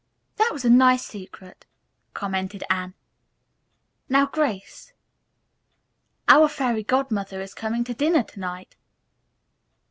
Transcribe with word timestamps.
"That 0.37 0.49
was 0.51 0.65
a 0.65 0.69
nice 0.71 1.05
secret," 1.05 1.67
commented 2.15 2.63
Anne. 2.71 2.95
"Now, 4.09 4.25
Grace." 4.25 4.93
"Our 6.27 6.47
fairy 6.49 6.81
godmother 6.81 7.39
is 7.39 7.53
coming 7.53 7.83
to 7.83 7.93
dinner 7.93 8.23
to 8.23 8.39
night." 8.39 8.75